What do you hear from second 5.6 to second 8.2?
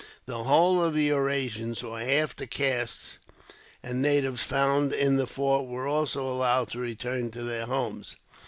were also allowed to return to their homes.